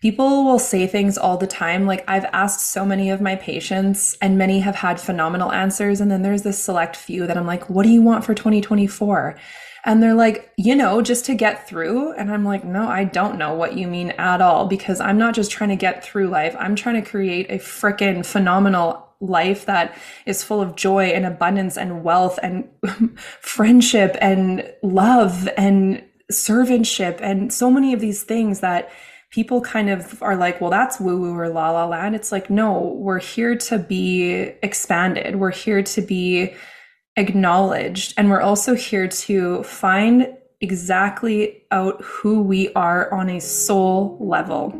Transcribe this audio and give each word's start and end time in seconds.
people 0.00 0.44
will 0.44 0.58
say 0.58 0.86
things 0.86 1.18
all 1.18 1.36
the 1.36 1.46
time. 1.46 1.86
Like 1.86 2.04
I've 2.08 2.26
asked 2.26 2.60
so 2.60 2.84
many 2.84 3.10
of 3.10 3.20
my 3.20 3.36
patients 3.36 4.16
and 4.20 4.38
many 4.38 4.60
have 4.60 4.76
had 4.76 5.00
phenomenal 5.00 5.52
answers. 5.52 6.00
And 6.00 6.10
then 6.10 6.22
there's 6.22 6.42
this 6.42 6.62
select 6.62 6.96
few 6.96 7.26
that 7.26 7.36
I'm 7.36 7.46
like, 7.46 7.68
what 7.68 7.82
do 7.82 7.88
you 7.88 8.02
want 8.02 8.24
for 8.24 8.34
2024? 8.34 9.36
And 9.84 10.02
they're 10.02 10.14
like, 10.14 10.52
you 10.56 10.74
know, 10.74 11.02
just 11.02 11.24
to 11.26 11.34
get 11.34 11.68
through. 11.68 12.12
And 12.12 12.30
I'm 12.30 12.44
like, 12.44 12.64
no, 12.64 12.88
I 12.88 13.04
don't 13.04 13.38
know 13.38 13.54
what 13.54 13.76
you 13.76 13.86
mean 13.86 14.10
at 14.12 14.40
all 14.40 14.66
because 14.66 15.00
I'm 15.00 15.18
not 15.18 15.34
just 15.34 15.50
trying 15.50 15.70
to 15.70 15.76
get 15.76 16.04
through 16.04 16.28
life. 16.28 16.54
I'm 16.58 16.76
trying 16.76 17.02
to 17.02 17.08
create 17.08 17.50
a 17.50 17.58
freaking 17.58 18.24
phenomenal 18.24 19.08
life 19.20 19.66
that 19.66 19.96
is 20.26 20.44
full 20.44 20.60
of 20.60 20.76
joy 20.76 21.06
and 21.06 21.26
abundance 21.26 21.76
and 21.76 22.04
wealth 22.04 22.38
and 22.42 22.68
friendship 23.40 24.16
and 24.20 24.72
love 24.82 25.48
and 25.56 26.04
servantship 26.30 27.18
and 27.20 27.52
so 27.52 27.70
many 27.70 27.92
of 27.92 28.00
these 28.00 28.22
things 28.22 28.60
that 28.60 28.90
people 29.30 29.60
kind 29.60 29.90
of 29.90 30.22
are 30.22 30.36
like, 30.36 30.60
well, 30.60 30.70
that's 30.70 30.98
woo 30.98 31.20
woo 31.20 31.36
or 31.36 31.48
la 31.50 31.70
la 31.70 31.86
land. 31.86 32.14
It's 32.14 32.32
like, 32.32 32.48
no, 32.48 32.94
we're 32.96 33.20
here 33.20 33.56
to 33.56 33.78
be 33.78 34.52
expanded. 34.62 35.36
We're 35.36 35.50
here 35.50 35.82
to 35.82 36.00
be 36.00 36.54
acknowledged. 37.16 38.14
And 38.16 38.30
we're 38.30 38.40
also 38.40 38.74
here 38.74 39.06
to 39.06 39.62
find 39.64 40.34
exactly 40.62 41.62
out 41.70 42.02
who 42.02 42.42
we 42.42 42.72
are 42.72 43.12
on 43.12 43.28
a 43.28 43.40
soul 43.40 44.16
level. 44.18 44.72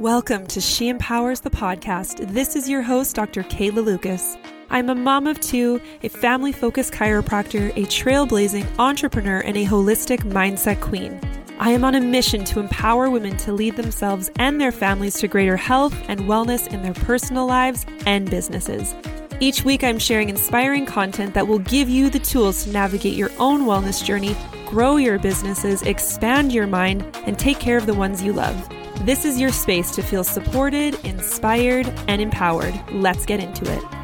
Welcome 0.00 0.48
to 0.48 0.60
She 0.60 0.88
Empowers 0.88 1.42
the 1.42 1.50
podcast. 1.50 2.32
This 2.32 2.56
is 2.56 2.68
your 2.68 2.82
host, 2.82 3.14
Dr. 3.14 3.44
Kayla 3.44 3.84
Lucas. 3.84 4.36
I'm 4.72 4.88
a 4.88 4.94
mom 4.94 5.26
of 5.26 5.38
two, 5.38 5.82
a 6.02 6.08
family 6.08 6.50
focused 6.50 6.94
chiropractor, 6.94 7.68
a 7.72 7.82
trailblazing 7.82 8.66
entrepreneur, 8.78 9.40
and 9.40 9.54
a 9.54 9.66
holistic 9.66 10.20
mindset 10.20 10.80
queen. 10.80 11.20
I 11.58 11.72
am 11.72 11.84
on 11.84 11.94
a 11.94 12.00
mission 12.00 12.42
to 12.46 12.58
empower 12.58 13.10
women 13.10 13.36
to 13.36 13.52
lead 13.52 13.76
themselves 13.76 14.30
and 14.36 14.58
their 14.58 14.72
families 14.72 15.18
to 15.18 15.28
greater 15.28 15.58
health 15.58 15.94
and 16.08 16.20
wellness 16.20 16.72
in 16.72 16.82
their 16.82 16.94
personal 16.94 17.44
lives 17.44 17.84
and 18.06 18.30
businesses. 18.30 18.94
Each 19.40 19.62
week, 19.62 19.84
I'm 19.84 19.98
sharing 19.98 20.30
inspiring 20.30 20.86
content 20.86 21.34
that 21.34 21.46
will 21.46 21.58
give 21.58 21.90
you 21.90 22.08
the 22.08 22.18
tools 22.18 22.64
to 22.64 22.70
navigate 22.70 23.14
your 23.14 23.30
own 23.38 23.64
wellness 23.66 24.02
journey, 24.02 24.34
grow 24.64 24.96
your 24.96 25.18
businesses, 25.18 25.82
expand 25.82 26.50
your 26.50 26.66
mind, 26.66 27.04
and 27.26 27.38
take 27.38 27.60
care 27.60 27.76
of 27.76 27.84
the 27.84 27.92
ones 27.92 28.22
you 28.22 28.32
love. 28.32 28.66
This 29.04 29.26
is 29.26 29.38
your 29.38 29.52
space 29.52 29.90
to 29.96 30.02
feel 30.02 30.24
supported, 30.24 30.94
inspired, 31.04 31.92
and 32.08 32.22
empowered. 32.22 32.74
Let's 32.90 33.26
get 33.26 33.38
into 33.38 33.70
it. 33.70 34.01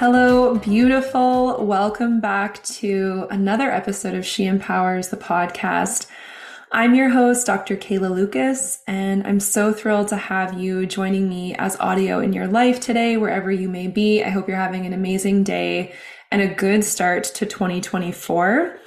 Hello, 0.00 0.54
beautiful. 0.54 1.62
Welcome 1.62 2.22
back 2.22 2.62
to 2.62 3.26
another 3.30 3.70
episode 3.70 4.14
of 4.14 4.24
She 4.24 4.46
Empowers 4.46 5.08
the 5.10 5.18
podcast. 5.18 6.06
I'm 6.72 6.94
your 6.94 7.10
host, 7.10 7.46
Dr. 7.46 7.76
Kayla 7.76 8.10
Lucas, 8.10 8.82
and 8.86 9.26
I'm 9.26 9.40
so 9.40 9.74
thrilled 9.74 10.08
to 10.08 10.16
have 10.16 10.58
you 10.58 10.86
joining 10.86 11.28
me 11.28 11.54
as 11.56 11.78
audio 11.80 12.18
in 12.18 12.32
your 12.32 12.46
life 12.46 12.80
today, 12.80 13.18
wherever 13.18 13.52
you 13.52 13.68
may 13.68 13.88
be. 13.88 14.24
I 14.24 14.30
hope 14.30 14.48
you're 14.48 14.56
having 14.56 14.86
an 14.86 14.94
amazing 14.94 15.44
day 15.44 15.92
and 16.30 16.40
a 16.40 16.48
good 16.48 16.82
start 16.82 17.24
to 17.24 17.44
2024. 17.44 18.79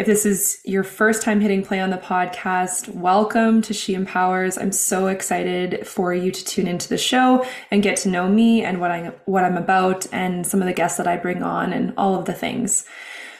If 0.00 0.06
this 0.06 0.24
is 0.24 0.62
your 0.64 0.82
first 0.82 1.20
time 1.20 1.42
hitting 1.42 1.62
play 1.62 1.78
on 1.78 1.90
the 1.90 1.98
podcast, 1.98 2.88
welcome 2.88 3.60
to 3.60 3.74
She 3.74 3.92
Empowers. 3.92 4.56
I'm 4.56 4.72
so 4.72 5.08
excited 5.08 5.86
for 5.86 6.14
you 6.14 6.32
to 6.32 6.42
tune 6.42 6.66
into 6.66 6.88
the 6.88 6.96
show 6.96 7.44
and 7.70 7.82
get 7.82 7.98
to 7.98 8.08
know 8.08 8.26
me 8.26 8.64
and 8.64 8.80
what 8.80 8.90
I 8.90 9.12
what 9.26 9.44
I'm 9.44 9.58
about 9.58 10.06
and 10.10 10.46
some 10.46 10.62
of 10.62 10.66
the 10.66 10.72
guests 10.72 10.96
that 10.96 11.06
I 11.06 11.18
bring 11.18 11.42
on 11.42 11.74
and 11.74 11.92
all 11.98 12.18
of 12.18 12.24
the 12.24 12.32
things. 12.32 12.86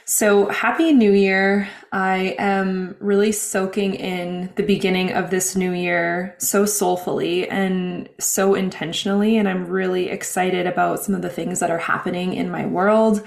So, 0.05 0.51
happy 0.51 0.93
new 0.93 1.13
year. 1.13 1.67
I 1.93 2.37
am 2.39 2.95
really 3.01 3.33
soaking 3.33 3.95
in 3.95 4.53
the 4.57 4.63
beginning 4.63 5.15
of 5.15 5.31
this 5.31 5.57
new 5.57 5.73
year 5.73 6.37
so 6.37 6.67
soulfully 6.67 7.49
and 7.49 8.07
so 8.19 8.55
intentionally. 8.55 9.39
And 9.39 9.49
I'm 9.49 9.67
really 9.67 10.11
excited 10.11 10.67
about 10.67 11.03
some 11.03 11.15
of 11.15 11.23
the 11.23 11.31
things 11.31 11.61
that 11.61 11.71
are 11.71 11.79
happening 11.79 12.35
in 12.35 12.51
my 12.51 12.67
world 12.67 13.27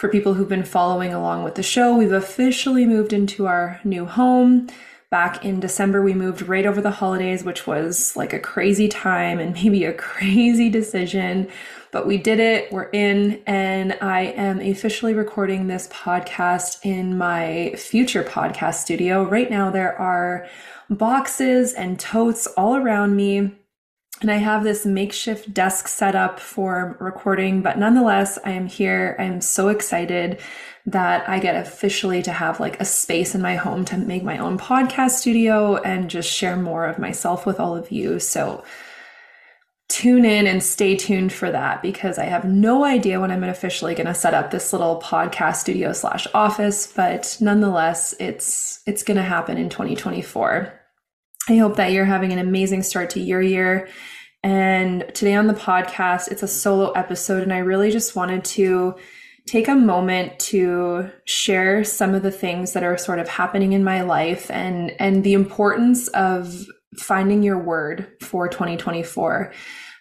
for 0.00 0.08
people 0.08 0.32
who've 0.32 0.48
been 0.48 0.64
following 0.64 1.12
along 1.12 1.44
with 1.44 1.56
the 1.56 1.62
show, 1.62 1.94
we've 1.94 2.10
officially 2.10 2.86
moved 2.86 3.12
into 3.12 3.46
our 3.46 3.78
new 3.84 4.06
home. 4.06 4.66
Back 5.10 5.44
in 5.44 5.60
December, 5.60 6.00
we 6.00 6.14
moved 6.14 6.40
right 6.40 6.64
over 6.64 6.80
the 6.80 6.90
holidays, 6.90 7.44
which 7.44 7.66
was 7.66 8.16
like 8.16 8.32
a 8.32 8.38
crazy 8.38 8.88
time 8.88 9.38
and 9.38 9.52
maybe 9.62 9.84
a 9.84 9.92
crazy 9.92 10.70
decision, 10.70 11.48
but 11.92 12.06
we 12.06 12.16
did 12.16 12.40
it. 12.40 12.72
We're 12.72 12.88
in, 12.88 13.42
and 13.46 13.98
I 14.00 14.22
am 14.22 14.58
officially 14.58 15.12
recording 15.12 15.66
this 15.66 15.86
podcast 15.88 16.78
in 16.82 17.18
my 17.18 17.74
future 17.76 18.24
podcast 18.24 18.76
studio. 18.76 19.24
Right 19.24 19.50
now, 19.50 19.68
there 19.68 19.94
are 20.00 20.48
boxes 20.88 21.74
and 21.74 22.00
totes 22.00 22.46
all 22.46 22.74
around 22.74 23.16
me 23.16 23.54
and 24.20 24.30
I 24.30 24.36
have 24.36 24.64
this 24.64 24.84
makeshift 24.84 25.52
desk 25.54 25.88
set 25.88 26.14
up 26.14 26.40
for 26.40 26.96
recording, 27.00 27.62
but 27.62 27.78
nonetheless, 27.78 28.38
I 28.44 28.50
am 28.50 28.66
here. 28.66 29.16
I'm 29.18 29.40
so 29.40 29.68
excited 29.68 30.40
that 30.86 31.28
I 31.28 31.38
get 31.38 31.56
officially 31.56 32.20
to 32.22 32.32
have 32.32 32.60
like 32.60 32.80
a 32.80 32.84
space 32.84 33.34
in 33.34 33.40
my 33.40 33.56
home 33.56 33.84
to 33.86 33.96
make 33.96 34.22
my 34.22 34.38
own 34.38 34.58
podcast 34.58 35.12
studio 35.12 35.76
and 35.76 36.10
just 36.10 36.30
share 36.30 36.56
more 36.56 36.86
of 36.86 36.98
myself 36.98 37.46
with 37.46 37.58
all 37.58 37.76
of 37.76 37.90
you. 37.90 38.18
So 38.18 38.62
tune 39.88 40.24
in 40.24 40.46
and 40.46 40.62
stay 40.62 40.96
tuned 40.96 41.32
for 41.32 41.50
that 41.50 41.82
because 41.82 42.18
I 42.18 42.24
have 42.24 42.44
no 42.44 42.84
idea 42.84 43.20
when 43.20 43.30
I'm 43.30 43.44
officially 43.44 43.94
going 43.94 44.06
to 44.06 44.14
set 44.14 44.34
up 44.34 44.50
this 44.50 44.72
little 44.72 45.00
podcast 45.00 45.56
studio 45.56 45.92
slash 45.92 46.26
office, 46.34 46.86
but 46.86 47.36
nonetheless, 47.40 48.14
it's 48.20 48.82
it's 48.86 49.02
going 49.02 49.16
to 49.16 49.22
happen 49.22 49.56
in 49.56 49.68
2024. 49.68 50.79
I 51.50 51.56
hope 51.56 51.74
that 51.76 51.90
you're 51.90 52.04
having 52.04 52.32
an 52.32 52.38
amazing 52.38 52.84
start 52.84 53.10
to 53.10 53.20
your 53.20 53.42
year. 53.42 53.88
And 54.44 55.04
today 55.14 55.34
on 55.34 55.48
the 55.48 55.54
podcast, 55.54 56.30
it's 56.30 56.44
a 56.44 56.48
solo 56.48 56.92
episode, 56.92 57.42
and 57.42 57.52
I 57.52 57.58
really 57.58 57.90
just 57.90 58.14
wanted 58.14 58.44
to 58.44 58.94
take 59.46 59.66
a 59.66 59.74
moment 59.74 60.38
to 60.38 61.10
share 61.24 61.82
some 61.82 62.14
of 62.14 62.22
the 62.22 62.30
things 62.30 62.72
that 62.72 62.84
are 62.84 62.96
sort 62.96 63.18
of 63.18 63.28
happening 63.28 63.72
in 63.72 63.82
my 63.82 64.02
life 64.02 64.48
and 64.50 64.92
and 65.00 65.24
the 65.24 65.32
importance 65.32 66.06
of 66.08 66.66
finding 66.96 67.42
your 67.42 67.58
word 67.58 68.06
for 68.20 68.46
2024. 68.46 69.52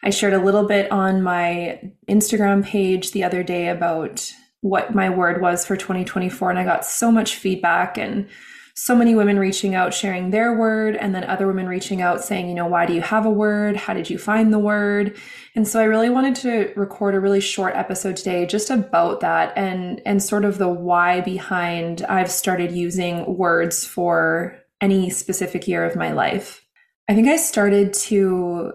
I 0.03 0.11
shared 0.11 0.33
a 0.33 0.43
little 0.43 0.67
bit 0.67 0.91
on 0.91 1.23
my 1.23 1.81
Instagram 2.07 2.63
page 2.63 3.11
the 3.11 3.23
other 3.23 3.41
day 3.41 3.69
about 3.69 4.31
what 4.61 4.93
my 4.93 5.09
word 5.09 5.41
was 5.41 5.65
for 5.65 5.75
2024 5.75 6.51
and 6.51 6.59
I 6.59 6.63
got 6.63 6.85
so 6.85 7.11
much 7.11 7.35
feedback 7.35 7.97
and 7.97 8.27
so 8.73 8.95
many 8.95 9.15
women 9.15 9.37
reaching 9.39 9.75
out, 9.75 9.93
sharing 9.93 10.31
their 10.31 10.57
word, 10.57 10.95
and 10.95 11.13
then 11.13 11.23
other 11.23 11.47
women 11.47 11.67
reaching 11.67 12.01
out 12.01 12.23
saying, 12.23 12.47
you 12.47 12.55
know, 12.55 12.67
why 12.67 12.85
do 12.85 12.93
you 12.93 13.01
have 13.01 13.25
a 13.25 13.29
word? 13.29 13.75
How 13.75 13.93
did 13.93 14.09
you 14.09 14.17
find 14.17 14.53
the 14.53 14.59
word? 14.59 15.17
And 15.55 15.67
so 15.67 15.79
I 15.79 15.83
really 15.83 16.09
wanted 16.09 16.35
to 16.35 16.73
record 16.75 17.15
a 17.15 17.19
really 17.19 17.41
short 17.41 17.75
episode 17.75 18.17
today 18.17 18.45
just 18.45 18.69
about 18.69 19.19
that 19.21 19.53
and 19.57 20.01
and 20.05 20.21
sort 20.21 20.45
of 20.45 20.57
the 20.57 20.69
why 20.69 21.21
behind 21.21 22.03
I've 22.03 22.31
started 22.31 22.71
using 22.71 23.37
words 23.37 23.85
for 23.85 24.57
any 24.81 25.09
specific 25.09 25.67
year 25.67 25.85
of 25.85 25.95
my 25.95 26.11
life. 26.11 26.65
I 27.07 27.15
think 27.15 27.27
I 27.27 27.37
started 27.37 27.93
to 27.93 28.73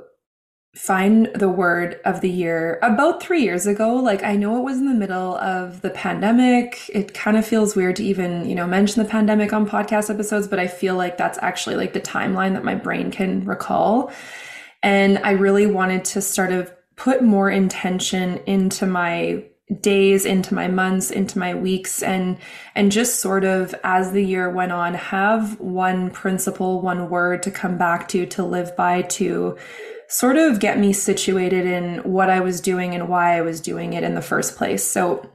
find 0.74 1.26
the 1.34 1.48
word 1.48 2.00
of 2.04 2.20
the 2.20 2.28
year 2.28 2.80
about 2.82 3.22
three 3.22 3.42
years 3.42 3.66
ago. 3.66 3.94
Like, 3.94 4.24
I 4.24 4.34
know 4.34 4.58
it 4.58 4.64
was 4.64 4.78
in 4.78 4.86
the 4.86 4.94
middle 4.94 5.36
of 5.36 5.82
the 5.82 5.90
pandemic. 5.90 6.90
It 6.92 7.14
kind 7.14 7.36
of 7.36 7.46
feels 7.46 7.76
weird 7.76 7.96
to 7.96 8.04
even, 8.04 8.48
you 8.48 8.56
know, 8.56 8.66
mention 8.66 9.02
the 9.02 9.08
pandemic 9.08 9.52
on 9.52 9.68
podcast 9.68 10.12
episodes, 10.12 10.48
but 10.48 10.58
I 10.58 10.66
feel 10.66 10.96
like 10.96 11.16
that's 11.16 11.38
actually 11.40 11.76
like 11.76 11.92
the 11.92 12.00
timeline 12.00 12.54
that 12.54 12.64
my 12.64 12.74
brain 12.74 13.12
can 13.12 13.44
recall. 13.44 14.12
And 14.82 15.18
I 15.18 15.32
really 15.32 15.66
wanted 15.66 16.04
to 16.06 16.20
sort 16.20 16.52
of 16.52 16.72
put 16.96 17.22
more 17.22 17.50
intention 17.50 18.38
into 18.46 18.84
my 18.86 19.44
days 19.80 20.26
into 20.26 20.54
my 20.54 20.68
months 20.68 21.10
into 21.10 21.38
my 21.38 21.54
weeks 21.54 22.02
and 22.02 22.36
and 22.74 22.92
just 22.92 23.20
sort 23.20 23.44
of 23.44 23.74
as 23.82 24.12
the 24.12 24.22
year 24.22 24.50
went 24.50 24.70
on 24.70 24.92
have 24.92 25.58
one 25.58 26.10
principle 26.10 26.82
one 26.82 27.08
word 27.08 27.42
to 27.42 27.50
come 27.50 27.78
back 27.78 28.06
to 28.06 28.26
to 28.26 28.44
live 28.44 28.76
by 28.76 29.00
to 29.00 29.56
sort 30.08 30.36
of 30.36 30.60
get 30.60 30.78
me 30.78 30.92
situated 30.92 31.66
in 31.66 31.98
what 32.00 32.30
I 32.30 32.40
was 32.40 32.60
doing 32.60 32.94
and 32.94 33.08
why 33.08 33.36
I 33.36 33.42
was 33.42 33.60
doing 33.60 33.92
it 33.92 34.04
in 34.04 34.14
the 34.14 34.22
first 34.22 34.56
place. 34.56 34.84
So, 34.84 35.30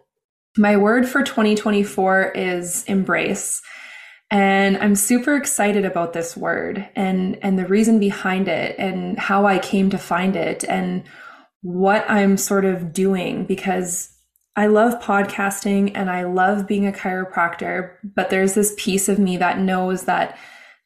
my 0.57 0.77
word 0.77 1.07
for 1.07 1.23
2024 1.23 2.31
is 2.35 2.83
embrace. 2.85 3.61
And 4.31 4.77
I'm 4.77 4.95
super 4.95 5.35
excited 5.35 5.85
about 5.85 6.13
this 6.13 6.37
word 6.37 6.87
and 6.95 7.37
and 7.41 7.57
the 7.57 7.65
reason 7.65 7.99
behind 7.99 8.47
it 8.47 8.75
and 8.77 9.17
how 9.17 9.45
I 9.45 9.57
came 9.57 9.89
to 9.89 9.97
find 9.97 10.35
it 10.35 10.63
and 10.63 11.03
what 11.61 12.05
I'm 12.09 12.37
sort 12.37 12.65
of 12.65 12.93
doing 12.93 13.45
because 13.45 14.15
I 14.55 14.67
love 14.67 15.01
podcasting 15.01 15.93
and 15.95 16.09
I 16.09 16.23
love 16.23 16.67
being 16.67 16.85
a 16.85 16.91
chiropractor, 16.91 17.95
but 18.03 18.29
there's 18.29 18.53
this 18.53 18.73
piece 18.77 19.07
of 19.09 19.17
me 19.17 19.37
that 19.37 19.59
knows 19.59 20.03
that 20.03 20.37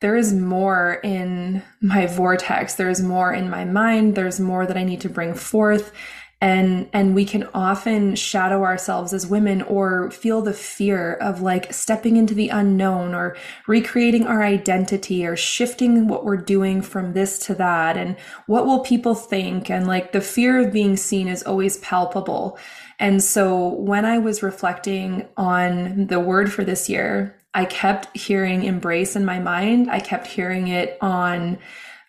there 0.04 0.18
is 0.18 0.34
more 0.34 1.00
in 1.02 1.64
my 1.80 2.08
vortex. 2.08 2.74
There's 2.74 3.02
more 3.02 3.32
in 3.32 3.50
my 3.50 3.64
mind. 3.64 4.16
There's 4.16 4.38
more 4.38 4.66
that 4.66 4.76
I 4.76 4.84
need 4.84 5.00
to 5.02 5.10
bring 5.10 5.34
forth 5.34 5.94
and 6.42 6.90
and 6.92 7.16
we 7.16 7.24
can 7.24 7.48
often 7.54 8.18
shadow 8.18 8.64
ourselves 8.64 9.14
as 9.14 9.26
women 9.26 9.62
or 9.62 10.12
feel 10.12 10.42
the 10.42 10.54
fear 10.54 11.14
of 11.14 11.42
like 11.42 11.72
stepping 11.72 12.18
into 12.18 12.34
the 12.34 12.50
unknown 12.50 13.14
or 13.14 13.38
recreating 13.66 14.28
our 14.28 14.44
identity 14.44 15.26
or 15.26 15.38
shifting 15.38 16.10
what 16.10 16.26
we're 16.26 16.36
doing 16.36 16.82
from 16.82 17.14
this 17.14 17.40
to 17.40 17.56
that 17.56 17.96
and 17.96 18.18
what 18.48 18.66
will 18.66 18.82
people 18.82 19.16
think 19.16 19.70
and 19.70 19.88
like 19.88 20.12
the 20.12 20.20
fear 20.20 20.60
of 20.60 20.74
being 20.74 20.98
seen 20.98 21.30
is 21.30 21.44
always 21.44 21.78
palpable 21.78 22.60
and 23.00 23.24
so 23.24 23.70
when 23.76 24.04
i 24.04 24.18
was 24.18 24.44
reflecting 24.44 25.26
on 25.38 26.08
the 26.08 26.20
word 26.20 26.52
for 26.52 26.66
this 26.66 26.90
year 26.90 27.40
i 27.54 27.66
kept 27.66 28.16
hearing 28.16 28.64
embrace 28.64 29.16
in 29.16 29.26
my 29.26 29.40
mind 29.40 29.90
i 29.90 30.00
kept 30.00 30.28
hearing 30.28 30.68
it 30.68 30.98
on 31.02 31.58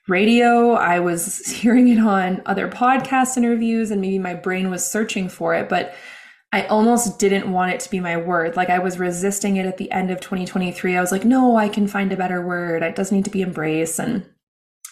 radio. 0.06 0.72
I 0.72 1.00
was 1.00 1.46
hearing 1.50 1.88
it 1.88 1.98
on 1.98 2.42
other 2.46 2.68
podcast 2.68 3.36
interviews, 3.36 3.90
and 3.90 4.00
maybe 4.00 4.18
my 4.18 4.34
brain 4.34 4.70
was 4.70 4.88
searching 4.88 5.28
for 5.28 5.54
it, 5.54 5.68
but 5.68 5.94
I 6.52 6.66
almost 6.66 7.18
didn't 7.18 7.50
want 7.50 7.72
it 7.72 7.80
to 7.80 7.90
be 7.90 7.98
my 7.98 8.16
word. 8.16 8.54
Like 8.54 8.70
I 8.70 8.78
was 8.78 8.98
resisting 8.98 9.56
it 9.56 9.66
at 9.66 9.76
the 9.76 9.90
end 9.90 10.12
of 10.12 10.20
2023. 10.20 10.96
I 10.96 11.00
was 11.00 11.10
like, 11.10 11.24
no, 11.24 11.56
I 11.56 11.68
can 11.68 11.88
find 11.88 12.12
a 12.12 12.16
better 12.16 12.46
word. 12.46 12.84
It 12.84 12.94
does 12.94 13.10
need 13.10 13.24
to 13.24 13.30
be 13.30 13.42
embrace 13.42 13.98
and 13.98 14.24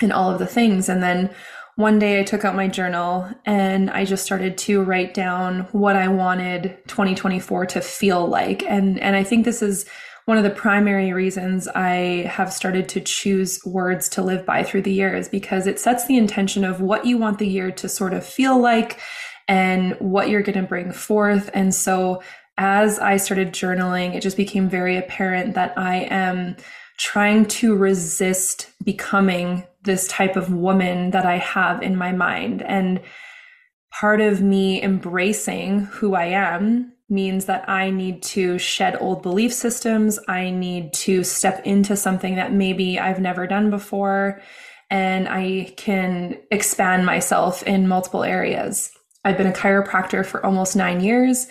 and 0.01 0.13
all 0.13 0.33
of 0.33 0.41
the 0.41 0.47
things. 0.47 0.89
And 0.89 1.01
then 1.01 1.33
one 1.77 2.01
day 2.01 2.19
I 2.19 2.25
took 2.25 2.45
out 2.45 2.57
my 2.57 2.67
journal 2.67 3.31
and 3.47 3.91
I 3.91 4.05
just 4.05 4.25
started 4.25 4.59
to 4.59 4.83
write 4.83 5.15
down 5.15 5.69
what 5.71 5.95
I 5.95 6.09
wanted 6.09 6.77
2024 6.89 7.67
to 7.67 7.81
feel 7.81 8.27
like. 8.27 8.65
And 8.65 8.99
and 8.99 9.15
I 9.15 9.23
think 9.23 9.45
this 9.45 9.63
is 9.63 9.87
one 10.25 10.39
of 10.39 10.45
the 10.45 10.51
primary 10.51 11.13
reasons 11.13 11.67
I 11.69 12.29
have 12.31 12.53
started 12.53 12.89
to 12.91 13.01
choose 13.01 13.61
words 13.65 14.09
to 14.11 14.23
live 14.23 14.47
by 14.47 14.63
through 14.63 14.83
the 14.83 14.93
year 14.93 15.17
is 15.17 15.29
because 15.29 15.67
it 15.67 15.81
sets 15.81 16.07
the 16.07 16.17
intention 16.17 16.65
of 16.65 16.81
what 16.81 17.07
you 17.07 17.19
want 17.19 17.39
the 17.39 17.49
year 17.49 17.71
to 17.73 17.89
sort 17.89 18.15
of 18.15 18.25
feel 18.25 18.59
like 18.61 19.01
and 19.49 19.97
what 19.99 20.29
you're 20.29 20.43
going 20.43 20.61
to 20.61 20.69
bring 20.69 20.93
forth. 20.93 21.51
And 21.53 21.75
so 21.75 22.23
as 22.57 22.99
I 22.99 23.17
started 23.17 23.53
journaling, 23.53 24.15
it 24.15 24.23
just 24.23 24.37
became 24.37 24.69
very 24.69 24.97
apparent 24.97 25.55
that 25.55 25.77
I 25.77 26.07
am 26.11 26.57
trying 26.99 27.47
to 27.47 27.75
resist 27.75 28.71
becoming 28.85 29.65
this 29.83 30.07
type 30.07 30.37
of 30.37 30.53
woman 30.53 31.11
that 31.11 31.27
I 31.27 31.39
have 31.39 31.83
in 31.83 31.97
my 31.97 32.13
mind. 32.13 32.63
And 32.63 33.01
part 33.91 34.21
of 34.21 34.41
me 34.41 34.81
embracing 34.83 35.81
who 35.81 36.15
I 36.15 36.27
am 36.27 36.93
means 37.13 37.45
that 37.45 37.69
I 37.69 37.91
need 37.91 38.23
to 38.23 38.59
shed 38.59 38.97
old 39.01 39.23
belief 39.23 39.53
systems. 39.53 40.19
I 40.27 40.51
need 40.51 40.93
to 40.95 41.23
step 41.23 41.65
into 41.65 41.95
something 41.95 42.35
that 42.37 42.53
maybe 42.53 42.99
I've 42.99 43.21
never 43.21 43.47
done 43.47 43.71
before, 43.71 44.41
and 44.91 45.29
I 45.29 45.73
can 45.77 46.39
expand 46.51 47.07
myself 47.07 47.63
in 47.63 47.87
multiple 47.87 48.25
areas. 48.25 48.91
I've 49.25 49.37
been 49.37 49.47
a 49.47 49.53
chiropractor 49.53 50.25
for 50.27 50.45
almost 50.45 50.75
nine 50.75 51.01
years, 51.01 51.47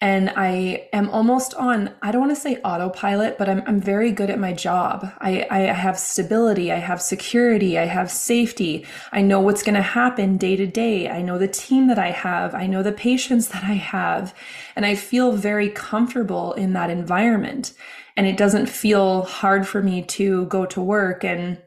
and 0.00 0.30
I 0.36 0.88
am 0.92 1.08
almost 1.08 1.54
on, 1.54 1.94
I 2.02 2.12
don't 2.12 2.20
want 2.20 2.34
to 2.34 2.40
say 2.40 2.58
autopilot, 2.58 3.38
but 3.38 3.48
I'm, 3.48 3.62
I'm 3.66 3.80
very 3.80 4.12
good 4.12 4.28
at 4.28 4.38
my 4.38 4.52
job. 4.52 5.10
I, 5.20 5.46
I 5.50 5.60
have 5.60 5.98
stability. 5.98 6.70
I 6.70 6.76
have 6.76 7.00
security. 7.00 7.78
I 7.78 7.86
have 7.86 8.10
safety. 8.10 8.86
I 9.10 9.22
know 9.22 9.40
what's 9.40 9.62
going 9.62 9.74
to 9.74 9.82
happen 9.82 10.36
day 10.36 10.54
to 10.54 10.66
day. 10.66 11.08
I 11.08 11.22
know 11.22 11.38
the 11.38 11.48
team 11.48 11.86
that 11.86 11.98
I 11.98 12.10
have. 12.10 12.54
I 12.54 12.66
know 12.66 12.82
the 12.82 12.92
patients 12.92 13.48
that 13.52 13.64
I 13.64 13.74
have. 13.74 14.34
And 14.74 14.84
I 14.84 14.94
feel 14.94 15.32
very 15.32 15.70
comfortable 15.70 16.52
in 16.52 16.74
that 16.74 16.90
environment. 16.90 17.72
And 18.18 18.26
it 18.26 18.36
doesn't 18.36 18.66
feel 18.66 19.22
hard 19.22 19.66
for 19.66 19.82
me 19.82 20.02
to 20.02 20.44
go 20.46 20.66
to 20.66 20.80
work 20.80 21.24
and 21.24 21.60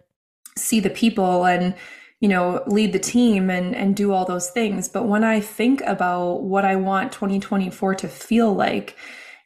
see 0.55 0.79
the 0.79 0.89
people 0.89 1.45
and 1.45 1.73
you 2.19 2.27
know, 2.27 2.63
lead 2.67 2.93
the 2.93 2.99
team 2.99 3.49
and, 3.49 3.75
and 3.75 3.95
do 3.95 4.11
all 4.11 4.25
those 4.25 4.49
things. 4.49 4.89
But 4.89 5.07
when 5.07 5.23
I 5.23 5.39
think 5.39 5.81
about 5.81 6.43
what 6.43 6.65
I 6.65 6.75
want 6.75 7.11
2024 7.11 7.95
to 7.95 8.07
feel 8.07 8.53
like, 8.53 8.95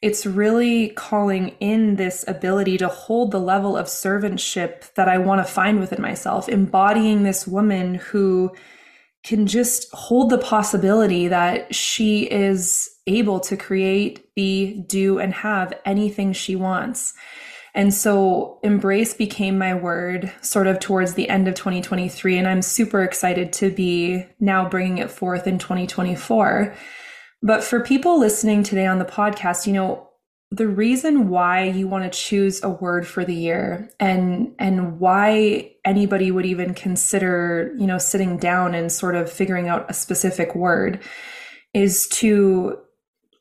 it's 0.01 0.25
really 0.25 0.89
calling 0.89 1.55
in 1.61 1.95
this 1.95 2.25
ability 2.27 2.77
to 2.79 2.89
hold 2.89 3.31
the 3.31 3.39
level 3.39 3.77
of 3.77 3.85
servantship 3.85 4.93
that 4.95 5.07
I 5.07 5.17
want 5.17 5.39
to 5.39 5.49
find 5.49 5.79
within 5.79 6.01
myself, 6.01 6.49
embodying 6.49 7.23
this 7.23 7.47
woman 7.47 7.95
who 7.95 8.53
can 9.23 9.47
just 9.47 9.89
hold 9.93 10.29
the 10.29 10.37
possibility 10.37 11.29
that 11.29 11.73
she 11.73 12.23
is 12.23 12.89
able 13.07 13.39
to 13.39 13.55
create, 13.55 14.35
be, 14.35 14.81
do, 14.81 15.19
and 15.19 15.33
have 15.33 15.73
anything 15.85 16.33
she 16.33 16.57
wants. 16.57 17.13
And 17.75 17.93
so 17.93 18.59
embrace 18.63 19.13
became 19.13 19.57
my 19.57 19.73
word 19.73 20.31
sort 20.41 20.67
of 20.67 20.79
towards 20.79 21.15
the 21.15 21.29
end 21.29 21.47
of 21.47 21.55
2023. 21.55 22.37
And 22.37 22.47
I'm 22.47 22.61
super 22.61 23.01
excited 23.01 23.51
to 23.53 23.71
be 23.71 24.25
now 24.39 24.69
bringing 24.69 24.99
it 24.99 25.09
forth 25.09 25.47
in 25.47 25.57
2024. 25.57 26.75
But 27.41 27.63
for 27.63 27.79
people 27.79 28.19
listening 28.19 28.63
today 28.63 28.85
on 28.85 28.99
the 28.99 29.05
podcast, 29.05 29.65
you 29.65 29.73
know, 29.73 30.09
the 30.53 30.67
reason 30.67 31.29
why 31.29 31.63
you 31.63 31.87
want 31.87 32.03
to 32.03 32.17
choose 32.17 32.63
a 32.63 32.69
word 32.69 33.07
for 33.07 33.25
the 33.25 33.33
year 33.33 33.89
and 33.99 34.53
and 34.59 34.99
why 34.99 35.71
anybody 35.83 36.29
would 36.29 36.45
even 36.45 36.75
consider 36.75 37.73
you 37.79 37.87
know 37.87 37.97
sitting 37.97 38.37
down 38.37 38.75
and 38.75 38.91
sort 38.91 39.15
of 39.15 39.31
figuring 39.31 39.67
out 39.67 39.89
a 39.89 39.95
specific 39.95 40.53
word 40.53 41.01
is 41.73 42.07
to 42.09 42.77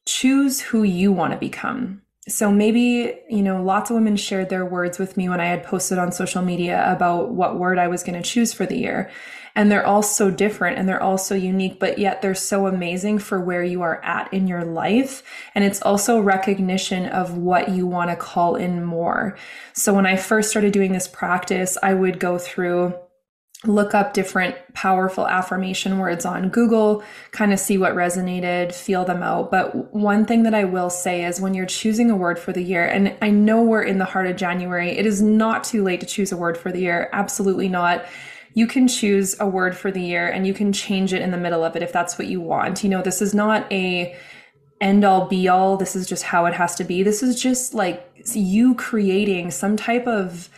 choose 0.07 0.59
who 0.59 0.85
you 0.85 1.13
want 1.13 1.35
to 1.35 1.39
become 1.39 2.01
so 2.29 2.53
maybe 2.53 3.19
you 3.29 3.43
know 3.43 3.63
lots 3.63 3.91
of 3.91 3.95
women 3.95 4.17
shared 4.17 4.49
their 4.49 4.65
words 4.65 4.99
with 4.99 5.17
me 5.17 5.29
when 5.29 5.41
i 5.41 5.47
had 5.47 5.65
posted 5.65 5.99
on 5.99 6.13
social 6.13 6.41
media 6.41 6.85
about 6.93 7.31
what 7.31 7.59
word 7.59 7.79
i 7.79 7.89
was 7.89 8.05
going 8.05 8.21
to 8.21 8.29
choose 8.29 8.53
for 8.53 8.67
the 8.67 8.79
year. 8.79 9.11
And 9.55 9.71
they're 9.71 9.87
all 9.87 10.03
so 10.03 10.31
different 10.31 10.79
and 10.79 10.89
they're 10.89 11.03
all 11.03 11.19
so 11.19 11.35
unique 11.35 11.79
but 11.79 11.99
yet 11.99 12.23
they're 12.23 12.35
so 12.35 12.67
amazing 12.67 13.19
for 13.19 13.39
where 13.39 13.63
you 13.63 13.83
are 13.83 14.03
at 14.03 14.33
in 14.33 14.47
your 14.47 14.65
life. 14.65 15.23
And 15.55 15.63
it's 15.63 15.83
also 15.83 16.21
recognition 16.21 17.05
of 17.07 17.37
what 17.37 17.69
you 17.69 17.87
want 17.87 18.09
to 18.09 18.17
call 18.17 18.57
in 18.57 18.83
more. 18.83 19.37
So 19.75 19.93
when 19.93 20.07
i 20.07 20.17
first 20.17 20.51
started 20.51 20.73
doing 20.73 20.93
this 20.93 21.09
practice 21.09 21.77
i 21.83 21.93
would 21.93 22.19
go 22.19 22.39
through 22.39 22.95
look 23.65 23.95
up 23.95 24.13
different 24.13 24.57
powerful 24.75 25.27
affirmation 25.27 25.99
words 25.99 26.25
on 26.25 26.49
Google, 26.49 27.05
kind 27.31 27.53
of 27.53 27.61
see 27.61 27.79
what 27.79 27.95
resonated, 27.95 28.75
feel 28.75 29.05
them 29.05 29.23
out. 29.23 29.51
But 29.51 29.95
one 29.95 30.25
thing 30.25 30.43
that 30.43 30.55
I 30.55 30.65
will 30.65 30.91
say 30.91 31.25
is 31.25 31.41
when 31.41 31.55
you're 31.55 31.67
choosing 31.67 32.11
a 32.11 32.17
word 32.17 32.39
for 32.39 32.53
the 32.53 32.63
year, 32.63 32.85
and 32.85 33.17
I 33.23 33.31
know 33.31 33.63
we're 33.63 33.83
in 33.83 33.99
the 33.99 34.05
heart 34.05 34.27
of 34.27 34.37
January, 34.37 34.91
it 34.91 35.07
is 35.07 35.23
not 35.23 35.63
too 35.63 35.85
late 35.85 36.01
to 36.01 36.07
choose 36.07 36.33
a 36.33 36.37
word 36.37 36.59
for 36.59 36.73
the 36.73 36.81
year. 36.81 37.09
Absolutely 37.13 37.69
not. 37.69 38.05
You 38.55 38.67
can 38.67 38.89
choose 38.89 39.39
a 39.41 39.47
word 39.47 39.77
for 39.77 39.91
the 39.91 40.03
year 40.03 40.29
and 40.29 40.47
you 40.47 40.55
can 40.55 40.73
change 40.73 41.15
it 41.15 41.23
in 41.23 41.31
the 41.31 41.39
middle 41.39 41.65
of 41.65 41.77
it 41.77 41.83
if 41.83 41.93
that's 41.93 42.19
what 42.19 42.27
you 42.27 42.41
want. 42.41 42.83
You 42.83 42.91
know, 42.91 43.01
this 43.01 43.23
is 43.23 43.33
not 43.33 43.71
a 43.73 44.17
end 44.81 45.05
all 45.05 45.27
be 45.27 45.49
all. 45.49 45.77
This 45.77 45.95
is 45.95 46.07
just 46.09 46.25
how 46.25 46.45
it 46.47 46.55
has 46.55 46.75
to 46.75 46.85
be. 46.85 47.03
This 47.03 47.23
is 47.23 47.41
just 47.41 47.73
like 47.73 48.05
you 48.35 48.75
creating 48.75 49.53
some 49.53 49.77
type 49.77 50.07
of 50.07 50.51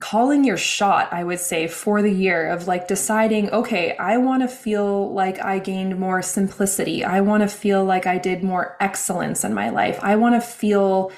calling 0.00 0.44
your 0.44 0.56
shot, 0.56 1.12
I 1.12 1.22
would 1.22 1.40
say, 1.40 1.68
for 1.68 2.02
the 2.02 2.10
year 2.12 2.50
of 2.50 2.66
like 2.66 2.88
deciding, 2.88 3.50
okay, 3.50 3.96
I 3.98 4.16
want 4.16 4.42
to 4.42 4.48
feel 4.48 5.12
like 5.12 5.38
I 5.44 5.58
gained 5.58 5.98
more 5.98 6.22
simplicity. 6.22 7.04
I 7.04 7.20
want 7.20 7.42
to 7.42 7.48
feel 7.48 7.84
like 7.84 8.06
I 8.06 8.18
did 8.18 8.42
more 8.42 8.76
excellence 8.80 9.44
in 9.44 9.54
my 9.54 9.68
life. 9.68 9.98
I 10.02 10.16
want 10.16 10.34
to 10.34 10.40
feel 10.40 11.12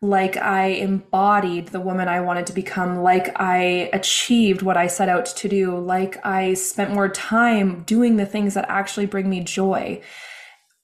like 0.00 0.36
I 0.36 0.66
embodied 0.66 1.68
the 1.68 1.80
woman 1.80 2.06
I 2.06 2.20
wanted 2.20 2.46
to 2.46 2.52
become, 2.52 3.02
like 3.02 3.38
I 3.40 3.90
achieved 3.92 4.62
what 4.62 4.76
I 4.76 4.86
set 4.86 5.08
out 5.08 5.26
to 5.26 5.48
do, 5.48 5.76
like 5.76 6.24
I 6.24 6.54
spent 6.54 6.94
more 6.94 7.08
time 7.08 7.82
doing 7.82 8.16
the 8.16 8.26
things 8.26 8.54
that 8.54 8.66
actually 8.68 9.06
bring 9.06 9.28
me 9.28 9.40
joy. 9.40 10.00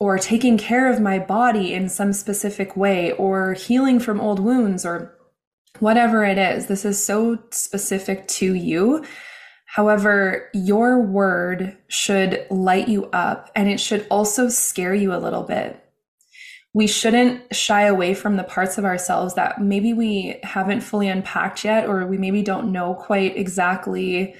Or 0.00 0.18
taking 0.18 0.58
care 0.58 0.92
of 0.92 1.00
my 1.00 1.20
body 1.20 1.73
in 1.73 1.88
some 1.88 2.12
specific 2.12 2.76
way, 2.76 3.12
or 3.12 3.52
healing 3.52 4.00
from 4.00 4.20
old 4.20 4.40
wounds, 4.40 4.84
or 4.84 5.16
whatever 5.81 6.25
it 6.25 6.38
is, 6.38 6.66
this 6.66 6.85
is 6.85 7.04
so 7.04 7.38
specific 7.50 8.26
to 8.28 8.54
you. 8.54 9.04
However, 9.66 10.50
your 10.54 11.00
word 11.00 11.76
should 11.88 12.47
light 12.49 12.88
you 12.88 13.07
up 13.07 13.50
and 13.57 13.69
it 13.69 13.81
should 13.81 14.07
also 14.09 14.49
scare 14.49 14.95
you 14.95 15.12
a 15.12 15.19
little 15.19 15.43
bit. 15.43 15.81
We 16.75 16.87
shouldn't 16.87 17.54
shy 17.54 17.83
away 17.83 18.14
from 18.14 18.37
the 18.37 18.45
parts 18.45 18.78
of 18.78 18.85
ourselves 18.85 19.35
that 19.35 19.61
maybe 19.61 19.93
we 19.93 20.40
haven't 20.43 20.81
fully 20.81 21.09
unpacked 21.09 21.64
yet, 21.64 21.88
or 21.88 22.04
we 22.04 22.19
maybe 22.19 22.43
don't 22.43 22.73
know 22.73 22.95
quite 22.95 23.37
exactly 23.37 24.35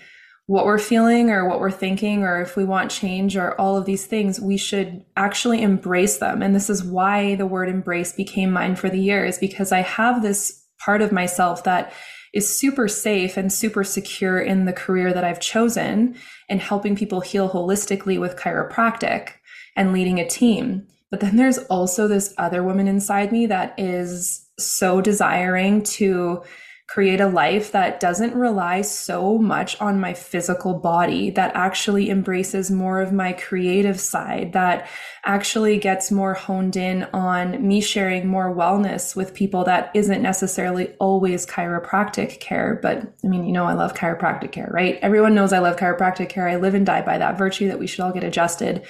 what 0.47 0.67
we're 0.67 0.79
feeling 0.79 1.31
or 1.31 1.49
what 1.49 1.61
we're 1.61 1.71
thinking, 1.71 2.25
or 2.25 2.43
if 2.43 2.57
we 2.57 2.65
want 2.65 2.91
change, 2.91 3.37
or 3.37 3.59
all 3.61 3.77
of 3.77 3.87
these 3.87 4.07
things. 4.07 4.41
We 4.41 4.57
should 4.57 5.05
actually 5.17 5.63
embrace 5.63 6.19
them. 6.19 6.43
And 6.43 6.57
this 6.57 6.69
is 6.69 6.83
why 6.83 7.37
the 7.37 7.47
word 7.47 7.69
embrace 7.69 8.13
became 8.13 8.51
mine 8.51 8.75
for 8.75 8.91
the 8.91 9.01
year, 9.01 9.25
is 9.25 9.39
because 9.39 9.71
I 9.71 9.83
have 9.83 10.21
this 10.21 10.64
part 10.85 11.03
of 11.03 11.13
myself 11.13 11.65
that 11.65 11.93
is 12.33 12.53
super 12.53 12.89
safe 12.89 13.37
and 13.37 13.53
super 13.53 13.85
secure 13.85 14.41
in 14.41 14.65
the 14.65 14.73
career 14.73 15.13
that 15.13 15.25
I've 15.25 15.41
chosen 15.41 16.17
and 16.49 16.61
helping 16.61 16.97
people 16.97 17.21
heal 17.21 17.49
holistically 17.49 18.19
with 18.21 18.37
chiropractic 18.37 19.31
and 19.77 19.93
leading 19.93 20.19
a 20.19 20.29
team. 20.29 20.87
But 21.11 21.21
then 21.21 21.37
there's 21.37 21.59
also 21.59 22.09
this 22.09 22.35
other 22.39 22.63
woman 22.63 22.89
inside 22.89 23.31
me 23.31 23.47
that 23.47 23.75
is 23.79 24.49
so 24.59 25.01
desiring 25.01 25.83
to 25.85 26.43
create 26.87 27.21
a 27.21 27.27
life 27.27 27.73
that 27.73 27.99
doesn't 27.99 28.35
rely 28.35 28.83
so 28.83 29.39
much 29.39 29.81
on 29.81 29.99
my 29.99 30.13
physical 30.13 30.75
body, 30.75 31.31
that 31.31 31.55
actually 31.57 32.11
embraces 32.11 32.71
more 32.71 33.01
of 33.01 33.13
my 33.13 33.33
creative 33.33 33.99
side, 33.99 34.53
that 34.53 34.87
actually 35.25 35.79
gets 35.79 36.11
more 36.11 36.35
honed 36.35 36.77
in 36.77 37.05
on 37.15 37.67
me 37.67 37.81
sharing 37.81 38.29
more 38.29 38.55
wellness 38.55 39.17
with 39.17 39.33
people 39.33 39.65
that 39.65 39.91
isn't 39.95 40.21
necessarily 40.21 40.93
always 41.01 41.47
chiropractic 41.47 42.39
care. 42.39 42.79
But 42.83 43.15
I 43.25 43.29
mean, 43.29 43.47
you 43.47 43.53
know, 43.53 43.65
I 43.65 43.73
love 43.73 43.95
chiropractic 43.95 44.53
care, 44.53 44.71
right? 44.71 44.99
Everyone 45.01 45.35
knows 45.35 45.55
I 45.55 45.61
love 45.61 45.77
chiropractic 45.77 46.29
care. 46.29 46.47
I 46.47 46.57
live 46.57 46.75
and 46.75 46.85
die 46.85 47.03
by 47.03 47.17
that 47.17 47.39
virtue 47.39 47.69
that 47.69 47.79
we 47.79 47.87
should 47.87 48.01
all 48.01 48.13
get 48.13 48.25
adjusted. 48.25 48.87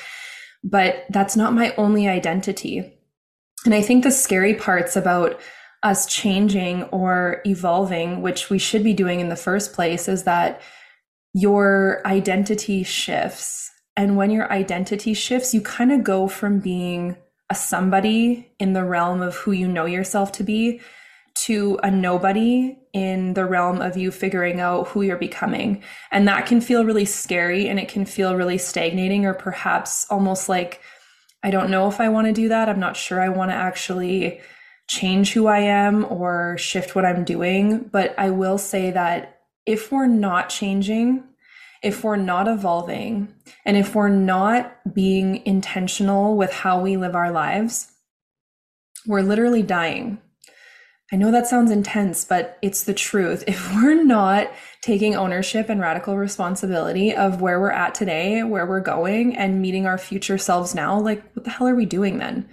But 0.65 1.05
that's 1.11 1.37
not 1.37 1.53
my 1.53 1.73
only 1.77 2.09
identity. 2.09 2.99
And 3.65 3.73
I 3.73 3.83
think 3.83 4.03
the 4.03 4.11
scary 4.11 4.55
parts 4.55 4.97
about 4.97 5.41
us 5.85 6.07
changing 6.07 6.85
or 6.85 7.43
evolving, 7.45 8.23
which 8.23 8.51
we 8.51 8.59
should 8.59 8.83
be 8.83 8.95
doing 8.95 9.21
in 9.21 9.29
the 9.29 9.37
first 9.37 9.73
place, 9.75 10.09
is 10.09 10.25
that 10.25 10.61
your 11.35 12.01
identity 12.07 12.83
shifts. 12.83 13.71
And 13.97 14.17
when 14.17 14.31
your 14.31 14.51
identity 14.51 15.15
shifts, 15.15 15.53
you 15.53 15.61
kind 15.61 15.93
of 15.93 16.03
go 16.03 16.27
from 16.27 16.59
being 16.59 17.17
a 17.51 17.55
somebody 17.55 18.51
in 18.59 18.73
the 18.73 18.85
realm 18.85 19.21
of 19.21 19.37
who 19.37 19.53
you 19.53 19.69
know 19.69 19.85
yourself 19.85 20.33
to 20.33 20.43
be 20.43 20.81
to 21.35 21.79
a 21.83 21.91
nobody 21.91 22.79
in 22.93 23.35
the 23.35 23.45
realm 23.45 23.81
of 23.81 23.97
you 23.97 24.11
figuring 24.11 24.61
out 24.61 24.89
who 24.89 25.03
you're 25.03 25.17
becoming. 25.17 25.83
And 26.11 26.27
that 26.29 26.47
can 26.47 26.61
feel 26.61 26.85
really 26.85 27.05
scary 27.05 27.69
and 27.69 27.79
it 27.79 27.89
can 27.89 28.07
feel 28.07 28.37
really 28.37 28.57
stagnating 28.57 29.27
or 29.27 29.35
perhaps 29.35 30.07
almost 30.11 30.49
like, 30.49 30.81
I 31.43 31.51
don't 31.51 31.71
know 31.71 31.89
if 31.89 32.01
I 32.01 32.09
want 32.09 32.29
to 32.29 32.33
do 32.33 32.49
that. 32.49 32.69
I'm 32.69 32.81
not 32.81 32.97
sure 32.97 33.21
I 33.21 33.29
want 33.29 33.51
to 33.51 33.57
actually 33.57 34.41
change 34.89 35.33
who 35.33 35.47
I 35.47 35.61
am 35.61 36.05
or 36.05 36.57
shift 36.59 36.95
what 36.95 37.05
I'm 37.05 37.25
doing. 37.25 37.89
But 37.91 38.15
I 38.19 38.31
will 38.31 38.59
say 38.59 38.91
that 38.91 39.41
if 39.67 39.91
we're 39.91 40.07
not 40.07 40.49
changing, 40.49 41.25
if 41.83 42.03
we're 42.03 42.17
not 42.17 42.49
evolving, 42.49 43.35
and 43.65 43.77
if 43.77 43.95
we're 43.95 44.09
not 44.09 44.95
being 44.95 45.45
intentional 45.47 46.37
with 46.37 46.53
how 46.53 46.81
we 46.81 46.97
live 46.97 47.15
our 47.15 47.31
lives, 47.31 47.93
we're 49.07 49.23
literally 49.23 49.63
dying. 49.63 50.19
I 51.13 51.17
know 51.17 51.31
that 51.31 51.47
sounds 51.47 51.71
intense, 51.71 52.25
but 52.25 52.59
it's 52.63 52.85
the 52.85 52.95
truth. 52.95 53.45
If 53.49 53.73
we're 53.75 54.03
not 54.03 54.51
taking 54.81 55.15
ownership 55.15 55.69
and 55.69 55.81
radical 55.81 56.17
responsibility 56.17 57.15
of 57.15 57.41
where 57.41 57.61
we're 57.61 57.71
at 57.71 57.95
today, 57.95 58.43
where 58.43 58.67
we're 58.67 58.81
going, 58.81 59.37
and 59.37 59.61
meeting 59.61 59.87
our 59.87 59.99
future 59.99 60.39
selves 60.39 60.75
now, 60.75 60.99
like, 60.99 61.23
what 61.35 61.45
the 61.45 61.51
hell 61.51 61.69
are 61.69 61.75
we 61.75 61.87
doing 61.87 62.19
then? 62.19 62.49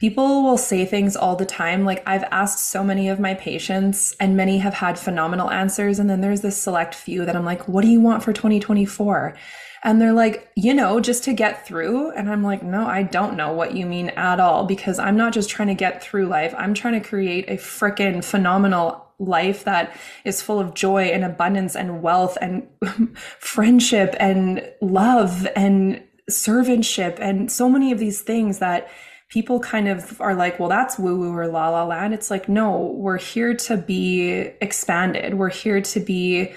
People 0.00 0.42
will 0.42 0.56
say 0.56 0.86
things 0.86 1.14
all 1.14 1.36
the 1.36 1.44
time. 1.44 1.84
Like 1.84 2.02
I've 2.06 2.24
asked 2.30 2.70
so 2.70 2.82
many 2.82 3.10
of 3.10 3.20
my 3.20 3.34
patients, 3.34 4.16
and 4.18 4.34
many 4.34 4.58
have 4.58 4.72
had 4.72 4.98
phenomenal 4.98 5.50
answers. 5.50 5.98
And 5.98 6.08
then 6.08 6.22
there's 6.22 6.40
this 6.40 6.60
select 6.60 6.94
few 6.94 7.26
that 7.26 7.36
I'm 7.36 7.44
like, 7.44 7.68
what 7.68 7.82
do 7.82 7.88
you 7.88 8.00
want 8.00 8.22
for 8.22 8.32
2024? 8.32 9.36
And 9.82 10.00
they're 10.00 10.14
like, 10.14 10.50
you 10.56 10.72
know, 10.72 11.00
just 11.00 11.24
to 11.24 11.34
get 11.34 11.66
through. 11.66 12.12
And 12.12 12.30
I'm 12.30 12.42
like, 12.42 12.62
no, 12.62 12.86
I 12.86 13.02
don't 13.02 13.36
know 13.36 13.52
what 13.52 13.74
you 13.74 13.84
mean 13.84 14.08
at 14.10 14.40
all 14.40 14.64
because 14.64 14.98
I'm 14.98 15.16
not 15.16 15.34
just 15.34 15.50
trying 15.50 15.68
to 15.68 15.74
get 15.74 16.02
through 16.02 16.26
life. 16.26 16.54
I'm 16.56 16.72
trying 16.72 17.00
to 17.00 17.06
create 17.06 17.48
a 17.48 17.54
freaking 17.56 18.24
phenomenal 18.24 19.06
life 19.18 19.64
that 19.64 19.94
is 20.24 20.40
full 20.40 20.60
of 20.60 20.72
joy 20.72 21.04
and 21.04 21.24
abundance 21.24 21.76
and 21.76 22.02
wealth 22.02 22.38
and 22.40 22.66
friendship 23.14 24.14
and 24.18 24.66
love 24.80 25.46
and 25.54 26.02
servantship 26.30 27.18
and 27.18 27.52
so 27.52 27.68
many 27.68 27.92
of 27.92 27.98
these 27.98 28.22
things 28.22 28.60
that 28.60 28.88
people 29.30 29.60
kind 29.60 29.88
of 29.88 30.20
are 30.20 30.34
like, 30.34 30.58
well, 30.58 30.68
that's 30.68 30.98
woo 30.98 31.16
woo 31.16 31.34
or 31.34 31.46
la 31.46 31.70
la 31.70 31.84
land. 31.84 32.12
It's 32.12 32.30
like, 32.30 32.48
no, 32.48 32.92
we're 32.96 33.18
here 33.18 33.54
to 33.54 33.76
be 33.76 34.50
expanded. 34.60 35.34
We're 35.34 35.50
here 35.50 35.80
to 35.80 36.00
be 36.00 36.52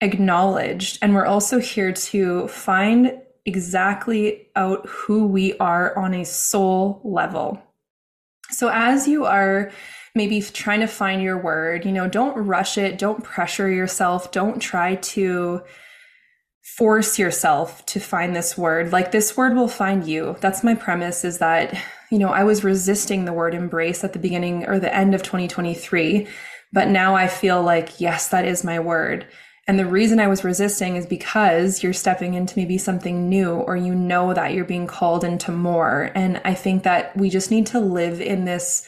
acknowledged. 0.00 0.98
And 1.02 1.14
we're 1.14 1.26
also 1.26 1.58
here 1.58 1.92
to 1.92 2.48
find 2.48 3.18
exactly 3.44 4.48
out 4.56 4.86
who 4.88 5.26
we 5.26 5.56
are 5.58 5.96
on 5.96 6.14
a 6.14 6.24
soul 6.24 7.00
level. 7.04 7.62
So 8.50 8.70
as 8.72 9.06
you 9.06 9.26
are 9.26 9.70
maybe 10.14 10.40
trying 10.40 10.80
to 10.80 10.86
find 10.86 11.22
your 11.22 11.38
word, 11.38 11.84
you 11.84 11.92
know, 11.92 12.08
don't 12.08 12.36
rush 12.36 12.78
it, 12.78 12.98
don't 12.98 13.22
pressure 13.22 13.68
yourself, 13.68 14.32
don't 14.32 14.60
try 14.60 14.94
to 14.96 15.62
force 16.62 17.18
yourself 17.18 17.84
to 17.86 18.00
find 18.00 18.34
this 18.34 18.56
word. 18.56 18.90
Like 18.90 19.12
this 19.12 19.36
word 19.36 19.54
will 19.54 19.68
find 19.68 20.06
you. 20.06 20.36
That's 20.40 20.64
my 20.64 20.74
premise 20.74 21.24
is 21.24 21.38
that 21.38 21.80
you 22.10 22.18
know, 22.18 22.28
I 22.28 22.44
was 22.44 22.64
resisting 22.64 23.24
the 23.24 23.32
word 23.32 23.54
embrace 23.54 24.04
at 24.04 24.12
the 24.12 24.18
beginning 24.18 24.66
or 24.66 24.78
the 24.78 24.94
end 24.94 25.14
of 25.14 25.22
2023, 25.22 26.26
but 26.72 26.88
now 26.88 27.14
I 27.14 27.28
feel 27.28 27.62
like, 27.62 28.00
yes, 28.00 28.28
that 28.28 28.44
is 28.44 28.64
my 28.64 28.78
word. 28.78 29.26
And 29.68 29.78
the 29.78 29.86
reason 29.86 30.20
I 30.20 30.28
was 30.28 30.44
resisting 30.44 30.94
is 30.94 31.06
because 31.06 31.82
you're 31.82 31.92
stepping 31.92 32.34
into 32.34 32.56
maybe 32.56 32.78
something 32.78 33.28
new 33.28 33.54
or 33.54 33.76
you 33.76 33.94
know 33.94 34.32
that 34.32 34.54
you're 34.54 34.64
being 34.64 34.86
called 34.86 35.24
into 35.24 35.50
more. 35.50 36.12
And 36.14 36.40
I 36.44 36.54
think 36.54 36.84
that 36.84 37.16
we 37.16 37.30
just 37.30 37.50
need 37.50 37.66
to 37.68 37.80
live 37.80 38.20
in 38.20 38.44
this 38.44 38.86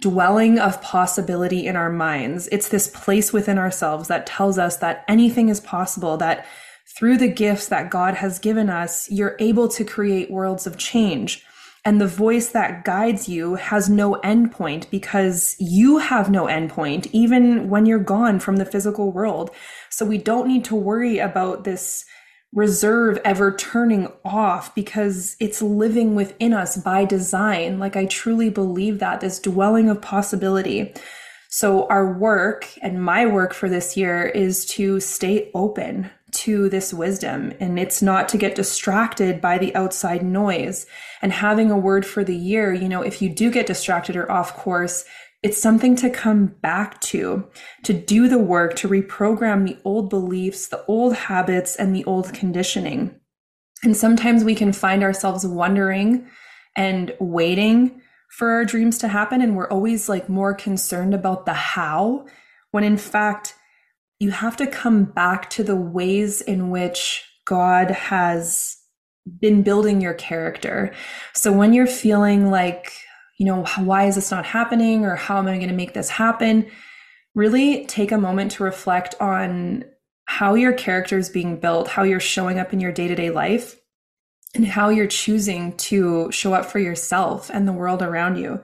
dwelling 0.00 0.58
of 0.60 0.80
possibility 0.82 1.66
in 1.66 1.74
our 1.74 1.90
minds. 1.90 2.48
It's 2.52 2.68
this 2.68 2.88
place 2.88 3.32
within 3.32 3.58
ourselves 3.58 4.06
that 4.08 4.26
tells 4.26 4.56
us 4.56 4.76
that 4.76 5.04
anything 5.08 5.48
is 5.48 5.60
possible, 5.60 6.16
that 6.18 6.46
through 6.96 7.18
the 7.18 7.28
gifts 7.28 7.66
that 7.68 7.90
God 7.90 8.14
has 8.14 8.38
given 8.38 8.70
us, 8.70 9.10
you're 9.10 9.36
able 9.40 9.66
to 9.68 9.84
create 9.84 10.30
worlds 10.30 10.66
of 10.66 10.78
change 10.78 11.44
and 11.84 12.00
the 12.00 12.06
voice 12.06 12.48
that 12.48 12.84
guides 12.84 13.28
you 13.28 13.56
has 13.56 13.90
no 13.90 14.14
endpoint 14.24 14.88
because 14.90 15.54
you 15.58 15.98
have 15.98 16.30
no 16.30 16.46
endpoint 16.46 17.08
even 17.12 17.68
when 17.68 17.84
you're 17.84 17.98
gone 17.98 18.40
from 18.40 18.56
the 18.56 18.64
physical 18.64 19.12
world. 19.12 19.50
So 19.90 20.06
we 20.06 20.16
don't 20.16 20.48
need 20.48 20.64
to 20.66 20.74
worry 20.74 21.18
about 21.18 21.64
this 21.64 22.06
reserve 22.54 23.18
ever 23.24 23.54
turning 23.54 24.08
off 24.24 24.74
because 24.74 25.36
it's 25.40 25.60
living 25.60 26.14
within 26.14 26.54
us 26.54 26.76
by 26.76 27.04
design. 27.04 27.78
Like 27.78 27.96
i 27.96 28.06
truly 28.06 28.48
believe 28.48 29.00
that 29.00 29.20
this 29.20 29.40
dwelling 29.40 29.90
of 29.90 30.00
possibility. 30.00 30.94
So 31.50 31.86
our 31.88 32.16
work 32.18 32.68
and 32.80 33.04
my 33.04 33.26
work 33.26 33.52
for 33.52 33.68
this 33.68 33.96
year 33.96 34.24
is 34.24 34.64
to 34.66 35.00
stay 35.00 35.50
open 35.54 36.10
to 36.44 36.68
this 36.68 36.92
wisdom 36.92 37.52
and 37.60 37.78
it's 37.78 38.02
not 38.02 38.28
to 38.28 38.38
get 38.38 38.54
distracted 38.54 39.40
by 39.40 39.58
the 39.58 39.74
outside 39.74 40.22
noise. 40.22 40.86
And 41.22 41.32
having 41.32 41.70
a 41.70 41.78
word 41.78 42.04
for 42.04 42.24
the 42.24 42.36
year 42.36 42.72
you 42.72 42.88
know 42.88 43.02
if 43.02 43.20
you 43.22 43.28
do 43.28 43.50
get 43.50 43.66
distracted 43.66 44.16
or 44.16 44.30
off 44.30 44.54
course 44.54 45.04
it's 45.42 45.60
something 45.60 45.94
to 45.96 46.08
come 46.08 46.46
back 46.62 47.00
to 47.02 47.46
to 47.82 47.92
do 47.92 48.28
the 48.28 48.38
work 48.38 48.74
to 48.76 48.88
reprogram 48.88 49.66
the 49.66 49.78
old 49.84 50.08
beliefs 50.08 50.68
the 50.68 50.84
old 50.86 51.14
habits 51.14 51.76
and 51.76 51.94
the 51.94 52.04
old 52.04 52.32
conditioning. 52.32 53.20
And 53.82 53.96
sometimes 53.96 54.42
we 54.42 54.54
can 54.54 54.72
find 54.72 55.02
ourselves 55.02 55.46
wondering 55.46 56.26
and 56.74 57.14
waiting 57.20 58.00
for 58.30 58.50
our 58.50 58.64
dreams 58.64 58.98
to 58.98 59.08
happen 59.08 59.40
and 59.40 59.54
we're 59.54 59.68
always 59.68 60.08
like 60.08 60.28
more 60.28 60.54
concerned 60.54 61.14
about 61.14 61.46
the 61.46 61.52
how 61.52 62.26
when 62.72 62.82
in 62.82 62.96
fact 62.96 63.54
you 64.18 64.30
have 64.30 64.56
to 64.56 64.66
come 64.66 65.04
back 65.04 65.50
to 65.50 65.64
the 65.64 65.76
ways 65.76 66.40
in 66.40 66.70
which 66.70 67.24
God 67.44 67.90
has 67.90 68.76
been 69.40 69.62
building 69.62 70.00
your 70.00 70.14
character. 70.14 70.92
So 71.34 71.52
when 71.52 71.72
you're 71.72 71.86
feeling 71.86 72.50
like, 72.50 72.92
you 73.38 73.46
know, 73.46 73.64
why 73.78 74.04
is 74.06 74.14
this 74.14 74.30
not 74.30 74.46
happening 74.46 75.04
or 75.04 75.16
how 75.16 75.38
am 75.38 75.46
I 75.46 75.56
going 75.56 75.68
to 75.68 75.74
make 75.74 75.94
this 75.94 76.10
happen? 76.10 76.70
Really 77.34 77.84
take 77.86 78.12
a 78.12 78.18
moment 78.18 78.52
to 78.52 78.64
reflect 78.64 79.14
on 79.20 79.84
how 80.26 80.54
your 80.54 80.72
character 80.72 81.18
is 81.18 81.28
being 81.28 81.58
built, 81.58 81.88
how 81.88 82.02
you're 82.02 82.20
showing 82.20 82.58
up 82.58 82.72
in 82.72 82.80
your 82.80 82.92
day 82.92 83.08
to 83.08 83.14
day 83.14 83.30
life, 83.30 83.76
and 84.54 84.66
how 84.66 84.88
you're 84.88 85.06
choosing 85.06 85.76
to 85.76 86.30
show 86.30 86.54
up 86.54 86.64
for 86.64 86.78
yourself 86.78 87.50
and 87.52 87.66
the 87.66 87.72
world 87.72 88.02
around 88.02 88.36
you. 88.36 88.62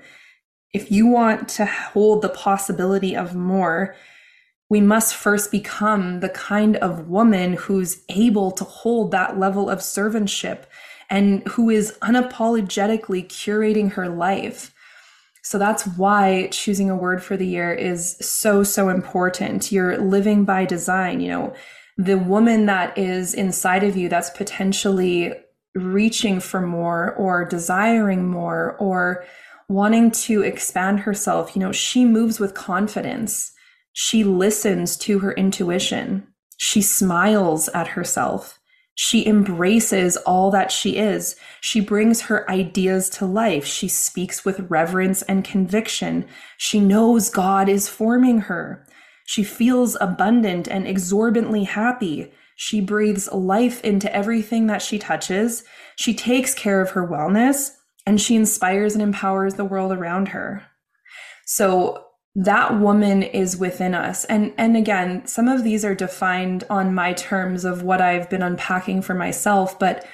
If 0.72 0.92
you 0.92 1.06
want 1.06 1.48
to 1.50 1.66
hold 1.66 2.22
the 2.22 2.28
possibility 2.28 3.16
of 3.16 3.34
more, 3.34 3.96
we 4.70 4.80
must 4.80 5.16
first 5.16 5.50
become 5.50 6.20
the 6.20 6.28
kind 6.28 6.76
of 6.76 7.08
woman 7.08 7.54
who's 7.54 8.02
able 8.08 8.52
to 8.52 8.64
hold 8.64 9.10
that 9.10 9.38
level 9.38 9.68
of 9.68 9.80
servantship 9.80 10.62
and 11.10 11.46
who 11.48 11.68
is 11.68 11.98
unapologetically 12.02 13.26
curating 13.26 13.92
her 13.92 14.08
life. 14.08 14.72
So 15.42 15.58
that's 15.58 15.84
why 15.86 16.48
choosing 16.52 16.88
a 16.88 16.96
word 16.96 17.22
for 17.22 17.36
the 17.36 17.46
year 17.46 17.74
is 17.74 18.16
so, 18.20 18.62
so 18.62 18.88
important. 18.90 19.72
You're 19.72 19.98
living 19.98 20.44
by 20.44 20.66
design. 20.66 21.20
You 21.20 21.30
know, 21.30 21.54
the 21.98 22.18
woman 22.18 22.66
that 22.66 22.96
is 22.96 23.34
inside 23.34 23.82
of 23.82 23.96
you 23.96 24.08
that's 24.08 24.30
potentially 24.30 25.32
reaching 25.74 26.38
for 26.38 26.60
more 26.60 27.14
or 27.14 27.44
desiring 27.44 28.28
more 28.28 28.76
or 28.78 29.24
wanting 29.68 30.12
to 30.12 30.42
expand 30.42 31.00
herself, 31.00 31.56
you 31.56 31.60
know, 31.60 31.72
she 31.72 32.04
moves 32.04 32.38
with 32.38 32.54
confidence 32.54 33.52
she 33.92 34.24
listens 34.24 34.96
to 34.98 35.20
her 35.20 35.32
intuition. 35.32 36.26
She 36.56 36.82
smiles 36.82 37.68
at 37.68 37.88
herself. 37.88 38.58
She 38.94 39.26
embraces 39.26 40.18
all 40.18 40.50
that 40.50 40.70
she 40.70 40.98
is. 40.98 41.36
She 41.60 41.80
brings 41.80 42.22
her 42.22 42.48
ideas 42.50 43.08
to 43.10 43.24
life. 43.24 43.64
She 43.64 43.88
speaks 43.88 44.44
with 44.44 44.68
reverence 44.68 45.22
and 45.22 45.42
conviction. 45.42 46.26
She 46.58 46.80
knows 46.80 47.30
God 47.30 47.68
is 47.68 47.88
forming 47.88 48.40
her. 48.40 48.86
She 49.24 49.42
feels 49.42 49.96
abundant 50.00 50.68
and 50.68 50.86
exorbitantly 50.86 51.64
happy. 51.64 52.32
She 52.56 52.82
breathes 52.82 53.32
life 53.32 53.82
into 53.82 54.14
everything 54.14 54.66
that 54.66 54.82
she 54.82 54.98
touches. 54.98 55.64
She 55.96 56.12
takes 56.12 56.52
care 56.52 56.82
of 56.82 56.90
her 56.90 57.08
wellness 57.08 57.70
and 58.04 58.20
she 58.20 58.36
inspires 58.36 58.92
and 58.92 59.02
empowers 59.02 59.54
the 59.54 59.64
world 59.64 59.92
around 59.92 60.28
her. 60.28 60.62
So 61.46 62.04
that 62.36 62.78
woman 62.78 63.22
is 63.22 63.56
within 63.56 63.94
us. 63.94 64.24
And 64.26 64.52
and 64.56 64.76
again, 64.76 65.26
some 65.26 65.48
of 65.48 65.64
these 65.64 65.84
are 65.84 65.94
defined 65.94 66.64
on 66.70 66.94
my 66.94 67.12
terms 67.12 67.64
of 67.64 67.82
what 67.82 68.00
I've 68.00 68.30
been 68.30 68.42
unpacking 68.42 69.02
for 69.02 69.14
myself, 69.14 69.78
but 69.78 70.06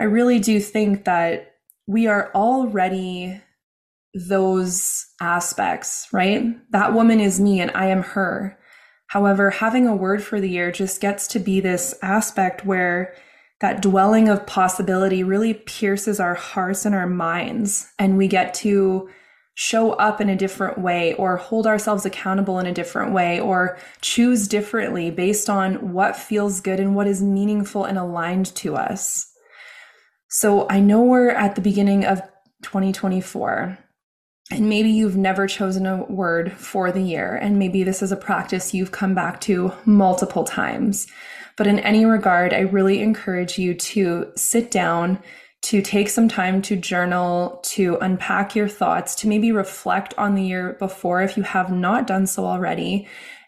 I 0.00 0.04
really 0.04 0.38
do 0.38 0.60
think 0.60 1.04
that 1.04 1.52
we 1.86 2.06
are 2.06 2.30
already 2.34 3.40
those 4.14 5.06
aspects, 5.20 6.08
right? 6.12 6.44
That 6.70 6.94
woman 6.94 7.20
is 7.20 7.40
me 7.40 7.60
and 7.60 7.70
I 7.74 7.86
am 7.86 8.02
her. 8.02 8.58
However, 9.08 9.50
having 9.50 9.86
a 9.86 9.96
word 9.96 10.22
for 10.22 10.40
the 10.40 10.48
year 10.48 10.72
just 10.72 11.00
gets 11.00 11.26
to 11.28 11.38
be 11.38 11.60
this 11.60 11.94
aspect 12.02 12.64
where 12.64 13.14
that 13.60 13.82
dwelling 13.82 14.28
of 14.28 14.46
possibility 14.46 15.22
really 15.22 15.54
pierces 15.54 16.18
our 16.18 16.34
hearts 16.34 16.84
and 16.84 16.94
our 16.94 17.06
minds, 17.06 17.92
and 17.98 18.16
we 18.16 18.26
get 18.26 18.54
to 18.54 19.08
show 19.54 19.92
up 19.92 20.20
in 20.20 20.28
a 20.28 20.36
different 20.36 20.78
way 20.78 21.14
or 21.14 21.36
hold 21.36 21.66
ourselves 21.66 22.06
accountable 22.06 22.58
in 22.58 22.66
a 22.66 22.72
different 22.72 23.12
way 23.12 23.38
or 23.38 23.78
choose 24.00 24.48
differently 24.48 25.10
based 25.10 25.50
on 25.50 25.92
what 25.92 26.16
feels 26.16 26.60
good 26.60 26.80
and 26.80 26.94
what 26.96 27.06
is 27.06 27.22
meaningful 27.22 27.84
and 27.84 27.98
aligned 27.98 28.46
to 28.56 28.76
us. 28.76 29.30
So 30.28 30.66
I 30.70 30.80
know 30.80 31.02
we're 31.02 31.30
at 31.30 31.54
the 31.54 31.60
beginning 31.60 32.04
of 32.04 32.22
2024. 32.62 33.78
And 34.50 34.68
maybe 34.68 34.90
you've 34.90 35.16
never 35.16 35.46
chosen 35.46 35.86
a 35.86 36.04
word 36.04 36.52
for 36.52 36.92
the 36.92 37.00
year, 37.00 37.36
and 37.36 37.58
maybe 37.58 37.84
this 37.84 38.02
is 38.02 38.12
a 38.12 38.16
practice 38.16 38.74
you've 38.74 38.92
come 38.92 39.14
back 39.14 39.40
to 39.42 39.72
multiple 39.86 40.44
times. 40.44 41.06
But 41.56 41.66
in 41.66 41.78
any 41.78 42.04
regard, 42.04 42.52
I 42.52 42.60
really 42.60 43.00
encourage 43.00 43.58
you 43.58 43.72
to 43.72 44.30
sit 44.36 44.70
down, 44.70 45.22
to 45.62 45.80
take 45.80 46.08
some 46.08 46.28
time 46.28 46.60
to 46.62 46.76
journal, 46.76 47.60
to 47.62 47.96
unpack 48.00 48.54
your 48.54 48.68
thoughts, 48.68 49.14
to 49.14 49.28
maybe 49.28 49.52
reflect 49.52 50.12
on 50.18 50.34
the 50.34 50.42
year 50.42 50.74
before 50.78 51.22
if 51.22 51.36
you 51.36 51.44
have 51.44 51.70
not 51.70 52.06
done 52.06 52.26
so 52.26 52.44
already, 52.44 53.06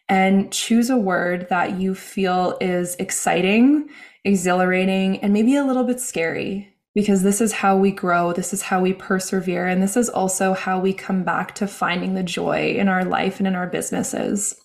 and 0.08 0.52
choose 0.52 0.90
a 0.90 0.96
word 0.96 1.48
that 1.50 1.78
you 1.80 1.94
feel 1.94 2.56
is 2.60 2.94
exciting, 2.96 3.88
exhilarating, 4.24 5.18
and 5.18 5.32
maybe 5.32 5.56
a 5.56 5.64
little 5.64 5.84
bit 5.84 6.00
scary 6.00 6.70
because 6.94 7.24
this 7.24 7.40
is 7.40 7.52
how 7.52 7.76
we 7.76 7.90
grow, 7.90 8.32
this 8.32 8.52
is 8.52 8.62
how 8.62 8.80
we 8.80 8.92
persevere, 8.92 9.66
and 9.66 9.82
this 9.82 9.96
is 9.96 10.08
also 10.08 10.54
how 10.54 10.78
we 10.78 10.92
come 10.92 11.24
back 11.24 11.54
to 11.56 11.66
finding 11.66 12.14
the 12.14 12.22
joy 12.22 12.72
in 12.76 12.88
our 12.88 13.04
life 13.04 13.40
and 13.40 13.48
in 13.48 13.56
our 13.56 13.66
businesses. 13.66 14.63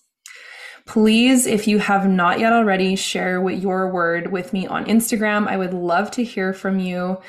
Please, 0.90 1.46
if 1.46 1.68
you 1.68 1.78
have 1.78 2.08
not 2.08 2.40
yet 2.40 2.52
already, 2.52 2.96
share 2.96 3.40
what 3.40 3.58
your 3.58 3.92
word 3.92 4.32
with 4.32 4.52
me 4.52 4.66
on 4.66 4.86
Instagram. 4.86 5.46
I 5.46 5.56
would 5.56 5.72
love 5.72 6.10
to 6.10 6.24
hear 6.24 6.52
from 6.52 6.80
you. 6.80 7.20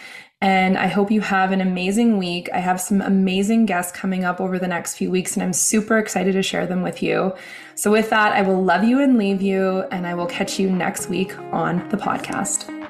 And 0.41 0.79
I 0.79 0.87
hope 0.87 1.11
you 1.11 1.21
have 1.21 1.51
an 1.51 1.61
amazing 1.61 2.17
week. 2.17 2.49
I 2.51 2.57
have 2.57 2.81
some 2.81 3.01
amazing 3.01 3.67
guests 3.67 3.95
coming 3.95 4.23
up 4.23 4.41
over 4.41 4.57
the 4.57 4.67
next 4.67 4.95
few 4.95 5.11
weeks, 5.11 5.35
and 5.35 5.43
I'm 5.43 5.53
super 5.53 5.99
excited 5.99 6.33
to 6.33 6.41
share 6.41 6.65
them 6.65 6.81
with 6.81 7.03
you. 7.03 7.35
So, 7.75 7.91
with 7.91 8.09
that, 8.09 8.33
I 8.33 8.41
will 8.41 8.63
love 8.63 8.83
you 8.83 8.99
and 8.99 9.19
leave 9.19 9.43
you, 9.43 9.81
and 9.91 10.07
I 10.07 10.15
will 10.15 10.25
catch 10.25 10.57
you 10.57 10.71
next 10.71 11.07
week 11.07 11.37
on 11.53 11.87
the 11.89 11.97
podcast. 11.97 12.80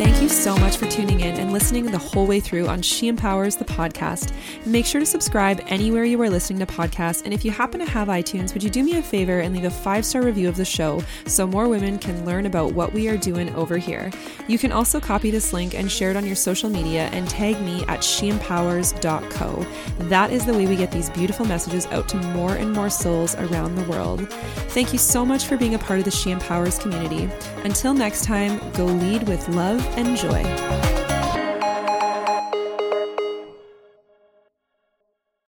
Thank 0.00 0.22
you 0.22 0.30
so 0.30 0.56
much 0.56 0.78
for 0.78 0.86
tuning 0.86 1.20
in 1.20 1.34
and 1.34 1.52
listening 1.52 1.84
the 1.84 1.98
whole 1.98 2.26
way 2.26 2.40
through 2.40 2.68
on 2.68 2.80
She 2.80 3.06
Empowers 3.06 3.56
the 3.56 3.66
podcast. 3.66 4.32
Make 4.64 4.86
sure 4.86 4.98
to 4.98 5.04
subscribe 5.04 5.62
anywhere 5.66 6.04
you 6.04 6.18
are 6.22 6.30
listening 6.30 6.58
to 6.60 6.64
podcasts. 6.64 7.22
And 7.22 7.34
if 7.34 7.44
you 7.44 7.50
happen 7.50 7.80
to 7.80 7.84
have 7.86 8.08
iTunes, 8.08 8.54
would 8.54 8.62
you 8.62 8.70
do 8.70 8.82
me 8.82 8.96
a 8.96 9.02
favor 9.02 9.40
and 9.40 9.54
leave 9.54 9.64
a 9.64 9.70
five 9.70 10.06
star 10.06 10.22
review 10.22 10.48
of 10.48 10.56
the 10.56 10.64
show 10.64 11.04
so 11.26 11.46
more 11.46 11.68
women 11.68 11.98
can 11.98 12.24
learn 12.24 12.46
about 12.46 12.72
what 12.72 12.94
we 12.94 13.08
are 13.08 13.18
doing 13.18 13.54
over 13.54 13.76
here? 13.76 14.10
You 14.48 14.56
can 14.56 14.72
also 14.72 15.00
copy 15.00 15.30
this 15.30 15.52
link 15.52 15.74
and 15.74 15.92
share 15.92 16.10
it 16.10 16.16
on 16.16 16.24
your 16.24 16.34
social 16.34 16.70
media 16.70 17.10
and 17.12 17.28
tag 17.28 17.60
me 17.60 17.82
at 17.82 18.00
shempowers.co. 18.00 19.66
That 20.08 20.32
is 20.32 20.46
the 20.46 20.54
way 20.54 20.66
we 20.66 20.76
get 20.76 20.92
these 20.92 21.10
beautiful 21.10 21.44
messages 21.44 21.84
out 21.88 22.08
to 22.08 22.16
more 22.32 22.54
and 22.54 22.72
more 22.72 22.88
souls 22.88 23.34
around 23.34 23.74
the 23.74 23.84
world. 23.84 24.26
Thank 24.70 24.94
you 24.94 24.98
so 24.98 25.26
much 25.26 25.44
for 25.44 25.58
being 25.58 25.74
a 25.74 25.78
part 25.78 25.98
of 25.98 26.06
the 26.06 26.10
She 26.10 26.30
Empowers 26.30 26.78
community. 26.78 27.28
Until 27.64 27.92
next 27.92 28.24
time, 28.24 28.58
go 28.72 28.86
lead 28.86 29.28
with 29.28 29.46
love 29.50 29.89
and 29.96 30.16
joy. 30.16 31.09